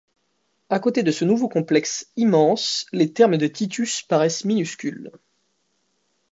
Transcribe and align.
À 0.71 0.79
côté 0.79 1.03
de 1.03 1.11
ce 1.11 1.25
nouveau 1.25 1.47
complexe, 1.47 2.07
immense, 2.15 2.87
les 2.91 3.13
thermes 3.13 3.37
de 3.37 3.45
Titus 3.45 4.01
paraissent 4.01 4.45
minuscules. 4.45 5.11